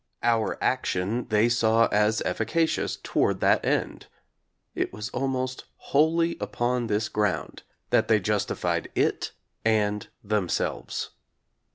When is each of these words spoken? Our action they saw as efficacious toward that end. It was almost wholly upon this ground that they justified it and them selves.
Our 0.23 0.57
action 0.63 1.27
they 1.27 1.47
saw 1.47 1.85
as 1.91 2.23
efficacious 2.25 2.95
toward 3.03 3.39
that 3.41 3.63
end. 3.63 4.07
It 4.73 4.91
was 4.91 5.09
almost 5.11 5.65
wholly 5.75 6.37
upon 6.41 6.87
this 6.87 7.07
ground 7.07 7.61
that 7.91 8.07
they 8.07 8.19
justified 8.19 8.89
it 8.95 9.31
and 9.63 10.07
them 10.23 10.49
selves. 10.49 11.11